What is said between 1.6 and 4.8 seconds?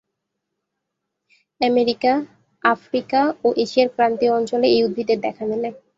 America, Africa ও এশিয়ার ক্রান্তীয় অঞ্চলে